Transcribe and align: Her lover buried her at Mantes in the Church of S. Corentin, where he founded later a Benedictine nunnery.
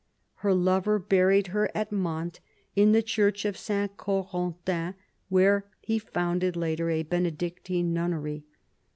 Her 0.37 0.51
lover 0.55 0.97
buried 0.97 1.49
her 1.53 1.69
at 1.75 1.91
Mantes 1.91 2.39
in 2.75 2.91
the 2.91 3.03
Church 3.03 3.45
of 3.45 3.53
S. 3.53 3.91
Corentin, 3.97 4.95
where 5.29 5.67
he 5.79 5.99
founded 5.99 6.55
later 6.55 6.89
a 6.89 7.03
Benedictine 7.03 7.93
nunnery. 7.93 8.43